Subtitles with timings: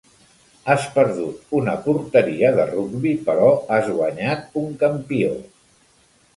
[0.73, 5.33] Has perdut una porteria de rugbi però has guanyat un campió.